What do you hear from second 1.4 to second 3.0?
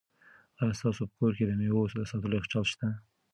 د مېوو د ساتلو یخچال شته؟